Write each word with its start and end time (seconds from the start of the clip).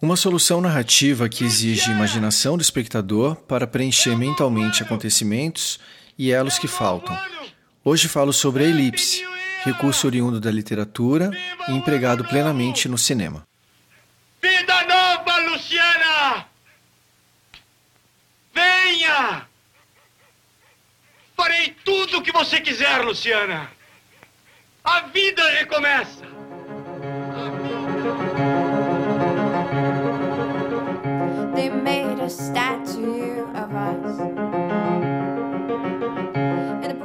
Uma 0.00 0.14
solução 0.14 0.60
narrativa 0.60 1.26
que 1.26 1.42
exige 1.42 1.90
imaginação 1.90 2.58
do 2.58 2.60
espectador 2.60 3.34
para 3.34 3.66
preencher 3.66 4.14
mentalmente 4.14 4.82
acontecimentos 4.82 5.80
e 6.18 6.30
elos 6.30 6.58
que 6.58 6.68
faltam. 6.68 7.18
Hoje 7.82 8.06
falo 8.06 8.30
sobre 8.30 8.64
a 8.64 8.68
elipse, 8.68 9.26
recurso 9.64 10.06
oriundo 10.06 10.38
da 10.38 10.50
literatura 10.50 11.30
e 11.66 11.72
empregado 11.72 12.26
plenamente 12.26 12.90
no 12.90 12.98
cinema. 12.98 13.48
Vida 14.42 14.82
nova, 14.82 15.38
Luciana! 15.50 16.46
Venha! 18.52 19.46
Farei 21.34 21.74
tudo 21.82 22.18
o 22.18 22.22
que 22.22 22.32
você 22.32 22.60
quiser, 22.60 23.02
Luciana. 23.02 23.70
A 24.84 25.00
vida 25.00 25.42
recomeça. 25.52 26.35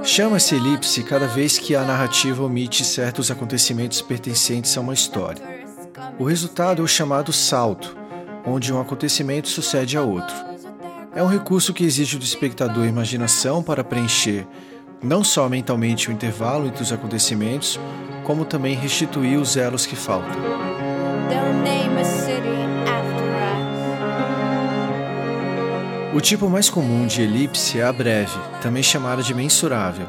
Chama-se 0.03 0.55
elipse 0.55 1.03
cada 1.03 1.27
vez 1.27 1.57
que 1.57 1.75
a 1.75 1.84
narrativa 1.84 2.44
omite 2.44 2.84
certos 2.84 3.30
acontecimentos 3.30 4.02
pertencentes 4.02 4.75
a 4.77 4.81
uma 4.81 4.94
história. 4.94 5.41
O 6.17 6.23
resultado 6.23 6.81
é 6.81 6.85
o 6.85 6.88
chamado 6.88 7.31
salto, 7.31 7.95
onde 8.45 8.73
um 8.73 8.81
acontecimento 8.81 9.47
sucede 9.47 9.97
a 9.97 10.02
outro. 10.02 10.35
É 11.16 11.22
um 11.22 11.27
recurso 11.27 11.73
que 11.73 11.83
exige 11.83 12.17
do 12.17 12.23
espectador 12.23 12.85
imaginação 12.85 13.61
para 13.61 13.83
preencher 13.83 14.47
não 15.03 15.23
só 15.23 15.49
mentalmente 15.49 16.09
o 16.09 16.11
intervalo 16.11 16.67
entre 16.67 16.83
os 16.83 16.91
acontecimentos, 16.91 17.80
como 18.23 18.45
também 18.45 18.75
restituir 18.75 19.39
os 19.39 19.58
elos 19.58 19.85
que 19.85 19.95
faltam. 19.95 20.39
O 26.14 26.20
tipo 26.20 26.50
mais 26.50 26.70
comum 26.70 27.08
de 27.08 27.22
elipse 27.22 27.80
é 27.80 27.84
a 27.84 27.94
breve, 27.94 28.38
também 28.62 28.84
chamada 28.84 29.23
de 29.23 29.34
mensurável. 29.34 30.06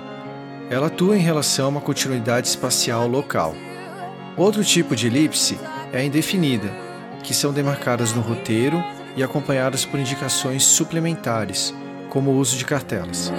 Ela 0.68 0.88
atua 0.88 1.16
em 1.16 1.20
relação 1.20 1.66
a 1.66 1.68
uma 1.68 1.80
continuidade 1.80 2.48
espacial 2.48 3.06
local. 3.06 3.54
Outro 4.36 4.64
tipo 4.64 4.96
de 4.96 5.06
elipse 5.06 5.60
é 5.92 5.98
a 5.98 6.04
indefinida, 6.04 6.68
que 7.22 7.32
são 7.32 7.52
demarcadas 7.52 8.12
no 8.12 8.20
roteiro 8.20 8.82
e 9.16 9.22
acompanhadas 9.22 9.84
por 9.84 10.00
indicações 10.00 10.64
suplementares, 10.64 11.72
como 12.10 12.32
o 12.32 12.36
uso 12.36 12.56
de 12.56 12.64
cartelas. 12.64 13.32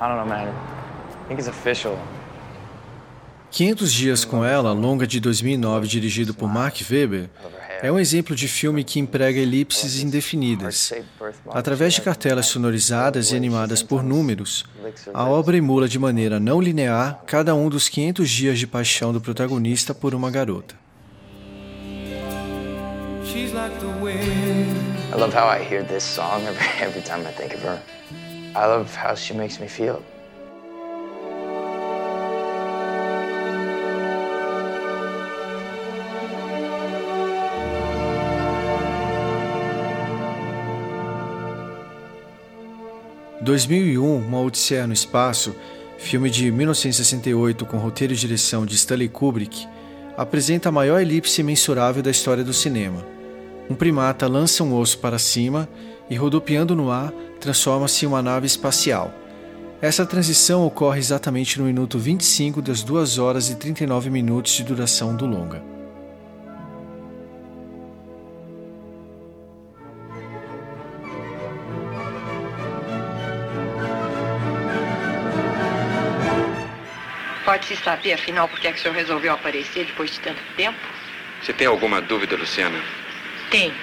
I 0.00 0.06
don't 0.06 0.16
know, 0.16 0.26
man. 0.26 0.67
I 1.28 1.36
think 1.36 1.40
it's 1.40 1.48
official. 1.48 1.98
500 3.50 3.92
Dias 3.92 4.24
com 4.24 4.42
Ela, 4.42 4.72
longa 4.72 5.06
de 5.06 5.20
2009, 5.20 5.86
dirigido 5.86 6.32
por 6.32 6.48
Mark 6.48 6.76
Webber, 6.90 7.28
é 7.82 7.92
um 7.92 7.98
exemplo 7.98 8.34
de 8.34 8.48
filme 8.48 8.82
que 8.82 8.98
emprega 8.98 9.38
elipses 9.38 10.00
indefinidas. 10.02 10.92
Através 11.50 11.92
de 11.94 12.00
cartelas 12.00 12.46
sonorizadas 12.46 13.30
e 13.30 13.36
animadas 13.36 13.82
por 13.82 14.02
números, 14.02 14.64
a 15.12 15.24
obra 15.24 15.56
emula 15.56 15.86
de 15.86 15.98
maneira 15.98 16.40
não 16.40 16.60
linear 16.60 17.22
cada 17.26 17.54
um 17.54 17.68
dos 17.68 17.90
500 17.90 18.28
dias 18.28 18.58
de 18.58 18.66
paixão 18.66 19.12
do 19.12 19.20
protagonista 19.20 19.94
por 19.94 20.14
uma 20.14 20.30
garota. 20.30 20.74
I 25.10 25.20
love 25.20 25.34
how 25.34 25.46
I 25.48 25.62
hear 25.62 25.84
this 25.84 26.02
song 26.02 26.42
every 26.80 27.02
time 27.02 27.26
I 27.26 27.32
think 27.32 27.54
of 27.54 27.62
her. 27.66 27.80
I 28.54 28.66
love 28.66 28.94
how 28.96 29.14
she 29.14 29.34
makes 29.34 29.58
me 29.58 29.68
feel. 29.68 30.02
2001, 43.48 44.16
Uma 44.18 44.42
Odisseia 44.42 44.86
no 44.86 44.92
Espaço, 44.92 45.56
filme 45.96 46.28
de 46.28 46.52
1968 46.52 47.64
com 47.64 47.78
roteiro 47.78 48.12
e 48.12 48.16
direção 48.16 48.66
de 48.66 48.74
Stanley 48.74 49.08
Kubrick, 49.08 49.66
apresenta 50.18 50.68
a 50.68 50.72
maior 50.72 51.00
elipse 51.00 51.42
mensurável 51.42 52.02
da 52.02 52.10
história 52.10 52.44
do 52.44 52.52
cinema. 52.52 53.02
Um 53.70 53.74
primata 53.74 54.28
lança 54.28 54.62
um 54.62 54.78
osso 54.78 54.98
para 54.98 55.18
cima 55.18 55.66
e, 56.10 56.14
rodopiando 56.14 56.76
no 56.76 56.90
ar, 56.90 57.10
transforma-se 57.40 58.04
em 58.04 58.08
uma 58.08 58.20
nave 58.20 58.46
espacial. 58.46 59.14
Essa 59.80 60.04
transição 60.04 60.66
ocorre 60.66 60.98
exatamente 60.98 61.58
no 61.58 61.64
minuto 61.64 61.98
25 61.98 62.60
das 62.60 62.82
2 62.82 63.16
horas 63.16 63.48
e 63.48 63.54
39 63.54 64.10
minutos 64.10 64.52
de 64.52 64.62
duração 64.62 65.16
do 65.16 65.24
longa. 65.24 65.77
Pode-se 77.48 77.76
saber, 77.76 78.12
afinal, 78.12 78.46
por 78.46 78.60
que, 78.60 78.68
é 78.68 78.72
que 78.72 78.78
o 78.78 78.82
senhor 78.82 78.94
resolveu 78.94 79.32
aparecer 79.32 79.86
depois 79.86 80.10
de 80.10 80.20
tanto 80.20 80.38
tempo? 80.54 80.78
Você 81.40 81.50
tem 81.50 81.66
alguma 81.66 81.98
dúvida, 81.98 82.36
Luciana? 82.36 82.78
Tenho. 83.50 83.74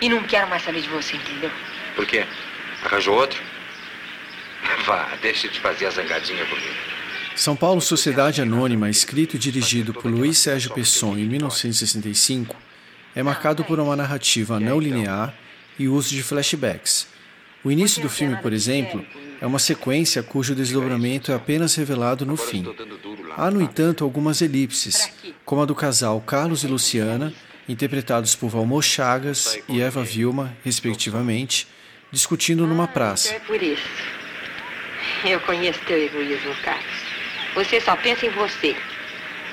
E 0.00 0.08
não 0.08 0.20
quero 0.24 0.48
mais 0.48 0.64
saber 0.64 0.82
de 0.82 0.88
você, 0.88 1.14
entendeu? 1.14 1.48
Por 1.94 2.04
quê? 2.06 2.26
Arranjou 2.84 3.14
outro? 3.14 3.40
Vá, 4.84 5.10
deixe 5.22 5.48
de 5.48 5.60
fazer 5.60 5.86
a 5.86 5.90
zangadinha 5.90 6.44
comigo. 6.44 6.74
São 7.36 7.54
Paulo 7.54 7.80
Sociedade 7.80 8.42
Anônima, 8.42 8.90
escrito 8.90 9.36
e 9.36 9.38
dirigido 9.38 9.94
por 9.94 10.10
Luiz 10.10 10.38
Sérgio 10.38 10.74
Pesson 10.74 11.16
em 11.16 11.24
1965, 11.26 12.56
é 13.14 13.22
marcado 13.22 13.62
por 13.62 13.78
uma 13.78 13.94
narrativa 13.94 14.58
não 14.58 14.80
linear 14.80 15.32
e 15.78 15.86
uso 15.86 16.12
de 16.16 16.22
flashbacks. 16.24 17.06
O 17.64 17.70
início 17.70 18.02
do 18.02 18.10
filme, 18.10 18.36
por 18.36 18.52
exemplo, 18.52 19.04
é 19.40 19.46
uma 19.46 19.58
sequência 19.58 20.22
cujo 20.22 20.54
desdobramento 20.54 21.32
é 21.32 21.34
apenas 21.34 21.74
revelado 21.74 22.26
no 22.26 22.36
fim. 22.36 22.66
Há, 23.36 23.50
no 23.50 23.62
entanto, 23.62 24.04
algumas 24.04 24.42
elipses, 24.42 25.10
como 25.46 25.62
a 25.62 25.64
do 25.64 25.74
casal 25.74 26.20
Carlos 26.20 26.62
e 26.62 26.66
Luciana, 26.66 27.32
interpretados 27.66 28.34
por 28.36 28.50
Valmor 28.50 28.82
Chagas 28.82 29.58
e 29.66 29.80
Eva 29.80 30.04
Vilma, 30.04 30.54
respectivamente, 30.62 31.66
discutindo 32.12 32.66
numa 32.66 32.86
praça. 32.86 33.32
É 33.32 33.40
por 33.40 33.62
isso. 33.62 33.88
Eu 35.24 35.40
conheço 35.40 35.80
teu 35.86 35.96
egoísmo, 35.96 36.54
Carlos. 36.62 36.84
Você 37.54 37.80
só 37.80 37.96
pensa 37.96 38.26
em 38.26 38.30
você. 38.30 38.76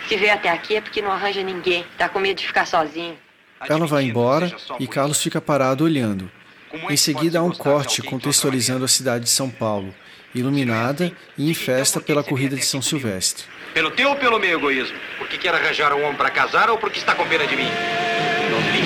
Se 0.09 0.17
veio 0.17 0.33
até 0.33 0.49
aqui 0.49 0.75
é 0.75 0.81
porque 0.81 1.01
não 1.01 1.11
arranja 1.11 1.41
ninguém. 1.41 1.85
Tá 1.97 2.09
com 2.09 2.19
medo 2.19 2.39
de 2.39 2.47
ficar 2.47 2.65
sozinho. 2.65 3.17
Ela 3.69 3.87
vai 3.87 4.03
embora 4.03 4.53
e 4.79 4.87
Carlos 4.87 5.21
fica 5.21 5.39
parado 5.39 5.85
olhando. 5.85 6.29
Em 6.89 6.97
seguida, 6.97 7.39
há 7.39 7.43
um 7.43 7.51
corte 7.51 8.01
contextualizando 8.01 8.85
a 8.85 8.87
cidade 8.87 9.25
de 9.25 9.29
São 9.29 9.49
Paulo, 9.49 9.93
iluminada 10.33 11.11
e 11.37 11.49
em 11.49 11.53
festa 11.53 11.99
pela 11.99 12.23
corrida 12.23 12.55
de 12.55 12.65
São 12.65 12.81
Silvestre. 12.81 13.43
Pelo 13.73 13.91
teu 13.91 14.09
ou 14.09 14.15
pelo 14.15 14.39
meu 14.39 14.57
egoísmo? 14.57 14.97
Porque 15.17 15.37
quer 15.37 15.53
arranjar 15.53 15.93
um 15.93 16.03
homem 16.03 16.15
para 16.15 16.29
casar 16.29 16.69
ou 16.69 16.77
porque 16.77 16.99
está 16.99 17.13
com 17.13 17.27
pena 17.27 17.45
de 17.45 17.55
mim? 17.55 17.67
Não 18.49 18.61
me 18.61 18.81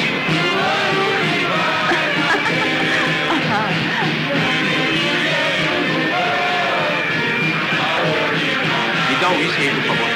Me 9.09 9.16
dá 9.22 9.29
um 9.29 9.38
whisky 9.38 9.62
aí, 9.62 9.69
por 9.75 9.84
favor. 9.84 10.09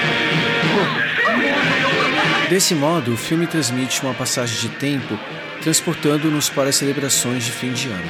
Desse 2.50 2.74
modo, 2.74 3.14
o 3.14 3.18
filme 3.18 3.46
transmite 3.46 4.02
uma 4.02 4.14
passagem 4.16 4.60
de 4.60 4.70
tempo 4.78 5.20
transportando-nos 5.70 6.50
para 6.50 6.70
as 6.70 6.78
celebrações 6.78 7.44
de 7.44 7.52
fim 7.52 7.72
de 7.72 7.90
ano. 7.90 8.10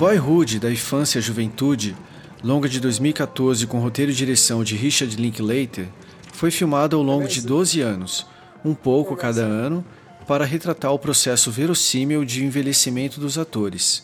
Boyhood, 0.00 0.58
da 0.58 0.72
infância 0.72 1.18
à 1.18 1.20
juventude, 1.20 1.94
longa 2.42 2.66
de 2.70 2.80
2014 2.80 3.66
com 3.66 3.80
roteiro 3.80 4.10
e 4.10 4.14
direção 4.14 4.64
de 4.64 4.74
Richard 4.74 5.14
Linklater, 5.14 5.88
foi 6.32 6.50
filmada 6.50 6.96
ao 6.96 7.02
longo 7.02 7.28
de 7.28 7.42
12 7.42 7.82
anos, 7.82 8.26
um 8.64 8.74
pouco 8.74 9.14
cada 9.14 9.42
ano, 9.42 9.84
para 10.26 10.46
retratar 10.46 10.90
o 10.90 10.98
processo 10.98 11.50
verossímil 11.50 12.24
de 12.24 12.42
envelhecimento 12.42 13.20
dos 13.20 13.36
atores. 13.36 14.02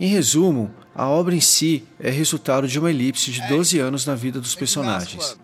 Em 0.00 0.08
resumo, 0.08 0.74
a 0.92 1.06
obra 1.06 1.32
em 1.32 1.40
si 1.40 1.84
é 2.00 2.10
resultado 2.10 2.66
de 2.66 2.80
uma 2.80 2.90
elipse 2.90 3.30
de 3.30 3.46
12 3.46 3.78
anos 3.78 4.04
na 4.04 4.16
vida 4.16 4.40
dos 4.40 4.56
personagens. 4.56 5.38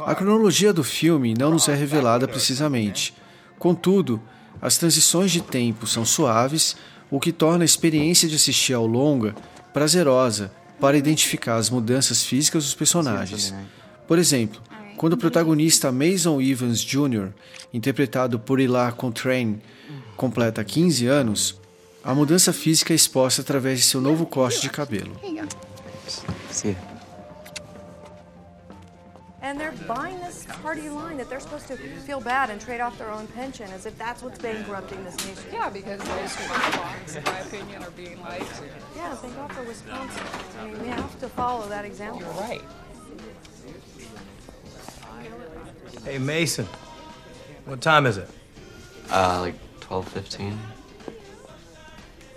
A 0.00 0.14
cronologia 0.14 0.74
do 0.74 0.84
filme 0.84 1.32
não 1.32 1.50
nos 1.50 1.66
é 1.66 1.74
revelada 1.74 2.28
precisamente. 2.28 3.14
Contudo, 3.58 4.20
as 4.60 4.76
transições 4.76 5.32
de 5.32 5.40
tempo 5.40 5.86
são 5.86 6.04
suaves, 6.04 6.76
o 7.10 7.20
que 7.20 7.32
torna 7.32 7.64
a 7.64 7.66
experiência 7.66 8.28
de 8.28 8.34
assistir 8.34 8.74
ao 8.74 8.86
longa 8.86 9.34
prazerosa 9.72 10.52
para 10.80 10.96
identificar 10.96 11.56
as 11.56 11.70
mudanças 11.70 12.24
físicas 12.24 12.64
dos 12.64 12.74
personagens. 12.74 13.54
Por 14.06 14.18
exemplo, 14.18 14.60
quando 14.96 15.14
o 15.14 15.18
protagonista 15.18 15.92
Mason 15.92 16.40
Evans 16.40 16.80
Jr., 16.80 17.28
interpretado 17.72 18.38
por 18.38 18.60
Ilar 18.60 18.94
Contrain, 18.94 19.60
completa 20.16 20.64
15 20.64 21.06
anos, 21.06 21.60
a 22.02 22.14
mudança 22.14 22.52
física 22.52 22.92
é 22.92 22.96
exposta 22.96 23.42
através 23.42 23.80
de 23.80 23.84
seu 23.84 24.00
novo 24.00 24.26
corte 24.26 24.60
de 24.62 24.70
cabelo. 24.70 25.12
Sim. 26.50 26.76
And 29.88 29.96
they're 29.96 30.04
buying 30.04 30.20
this 30.20 30.46
party 30.62 30.88
line 30.88 31.16
that 31.18 31.28
they're 31.28 31.40
supposed 31.40 31.68
to 31.68 31.76
feel 31.76 32.20
bad 32.20 32.50
and 32.50 32.60
trade 32.60 32.80
off 32.80 32.98
their 32.98 33.10
own 33.10 33.26
pension 33.28 33.70
as 33.70 33.86
if 33.86 33.96
that's 33.98 34.22
what's 34.22 34.38
bankrupting 34.38 35.04
this 35.04 35.16
nation. 35.16 35.44
Yeah, 35.52 35.70
because 35.70 36.00
those 36.00 36.36
who 36.36 36.52
are 36.52 36.72
bonds, 36.72 37.16
in 37.16 37.24
my 37.24 37.38
opinion, 37.38 37.82
are 37.82 37.90
being 37.90 38.20
lied 38.20 38.40
to. 38.40 38.64
Yeah, 38.96 39.14
thank 39.14 39.36
God 39.36 39.52
for 39.52 39.62
Wisconsin. 39.62 40.26
I 40.58 40.64
mean, 40.66 40.82
we 40.82 40.88
have 40.88 41.18
to 41.20 41.28
follow 41.28 41.68
that 41.68 41.84
example. 41.84 42.20
You're 42.20 42.30
right. 42.32 42.62
Hey, 46.04 46.18
Mason. 46.18 46.66
What 47.64 47.80
time 47.80 48.06
is 48.06 48.18
it? 48.18 48.28
Uh, 49.10 49.40
like 49.40 49.80
12:15. 49.80 50.56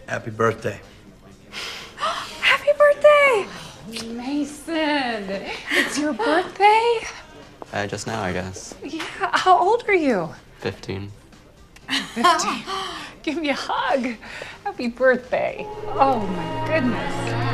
Happy 0.08 0.32
birthday. 0.32 0.80
Happy 1.98 2.72
birthday! 2.78 3.48
Mason, 4.14 5.26
it's 5.72 5.98
your 5.98 6.14
birthday? 6.14 7.00
Uh, 7.72 7.86
just 7.88 8.08
now, 8.08 8.22
I 8.22 8.34
guess. 8.34 8.76
Yeah, 8.84 9.04
how 9.34 9.58
old 9.60 9.84
are 9.88 9.94
you? 9.94 10.30
15. 10.60 11.12
15. 12.16 12.64
Give 13.24 13.38
me 13.38 13.50
a 13.50 13.56
hug. 13.56 14.18
Happy 14.64 14.88
birthday. 14.88 15.66
Oh 15.94 16.20
my 16.20 16.68
goodness. 16.68 17.50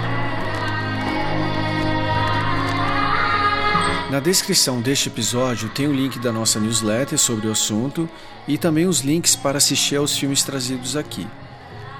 Na 4.11 4.19
descrição 4.19 4.79
deste 4.81 5.09
episódio 5.09 5.67
tem 5.69 5.87
o 5.87 5.93
link 5.93 6.19
da 6.19 6.31
nossa 6.31 6.59
newsletter 6.59 7.17
sobre 7.17 7.47
o 7.47 7.51
assunto 7.51 8.07
e 8.47 8.57
também 8.57 8.85
os 8.85 9.01
links 9.01 9.35
para 9.35 9.57
assistir 9.57 9.97
aos 9.97 10.17
filmes 10.17 10.43
trazidos 10.43 10.95
aqui. 10.95 11.27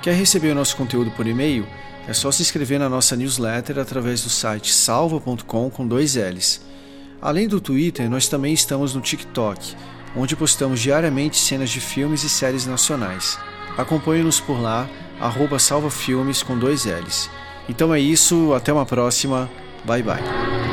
Quer 0.01 0.13
receber 0.13 0.51
o 0.51 0.55
nosso 0.55 0.77
conteúdo 0.77 1.11
por 1.11 1.25
e-mail? 1.25 1.67
É 2.07 2.13
só 2.13 2.31
se 2.31 2.43
inscrever 2.43 2.79
na 2.79 2.87
nossa 2.87 3.15
newsletter 3.15 3.79
através 3.79 4.21
do 4.21 4.29
site 4.29 4.71
salva.com 4.71 5.69
com 5.69 5.87
dois 5.87 6.15
L's. 6.15 6.61
Além 7.25 7.47
do 7.47 7.59
Twitter, 7.59 8.07
nós 8.07 8.27
também 8.27 8.53
estamos 8.53 8.93
no 8.93 9.01
TikTok, 9.01 9.75
onde 10.15 10.35
postamos 10.35 10.79
diariamente 10.79 11.39
cenas 11.39 11.71
de 11.71 11.79
filmes 11.79 12.23
e 12.23 12.29
séries 12.29 12.67
nacionais. 12.67 13.39
Acompanhe-nos 13.75 14.39
por 14.39 14.61
lá, 14.61 14.87
salvafilmes 15.57 16.43
com 16.43 16.55
dois 16.55 16.85
L's. 16.85 17.27
Então 17.67 17.91
é 17.91 17.99
isso, 17.99 18.53
até 18.53 18.71
uma 18.71 18.85
próxima, 18.85 19.49
bye 19.83 20.03
bye. 20.03 20.64